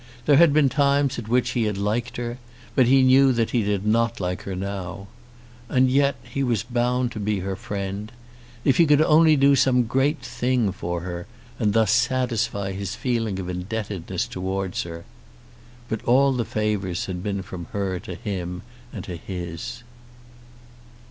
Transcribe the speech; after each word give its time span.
There 0.25 0.37
had 0.37 0.51
been 0.51 0.67
times 0.67 1.19
at 1.19 1.27
which 1.27 1.51
he 1.51 1.65
had 1.65 1.77
liked 1.77 2.17
her, 2.17 2.39
but 2.73 2.87
he 2.87 3.03
knew 3.03 3.31
that 3.33 3.51
he 3.51 3.61
did 3.61 3.85
not 3.85 4.19
like 4.19 4.41
her 4.49 4.55
now. 4.55 5.05
And 5.69 5.91
yet 5.91 6.15
he 6.23 6.41
was 6.41 6.63
bound 6.63 7.11
to 7.11 7.19
be 7.19 7.41
her 7.41 7.55
friend! 7.55 8.11
If 8.65 8.77
he 8.77 8.87
could 8.87 9.03
only 9.03 9.35
do 9.35 9.55
some 9.55 9.83
great 9.83 10.19
thing 10.19 10.71
for 10.71 11.01
her, 11.01 11.27
and 11.59 11.73
thus 11.73 11.91
satisfy 11.91 12.71
his 12.71 12.95
feeling 12.95 13.37
of 13.39 13.47
indebtedness 13.47 14.25
towards 14.25 14.81
her! 14.81 15.05
But 15.87 16.03
all 16.05 16.33
the 16.33 16.45
favours 16.45 17.05
had 17.05 17.21
been 17.21 17.43
from 17.43 17.65
her 17.65 17.99
to 17.99 18.15
him 18.15 18.63
and 18.91 19.05
his. 19.05 19.83